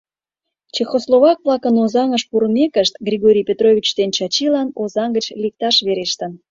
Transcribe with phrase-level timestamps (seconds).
[0.75, 6.31] Чехословак-влакын Озаҥыш пурымекышт, Григорий Петрович ден Чачилан Озаҥ гыч лекташ верештын.